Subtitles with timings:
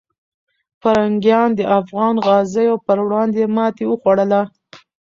[0.81, 4.41] پرنګیان د افغان غازیو پر وړاندې ماتې وخوړله.